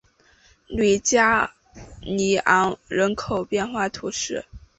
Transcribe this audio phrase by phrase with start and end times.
[0.67, 1.53] 吕加
[2.01, 4.43] 尼昂人口变化图示